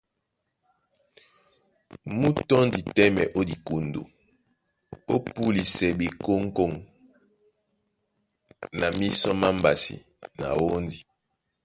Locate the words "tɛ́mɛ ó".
2.95-3.41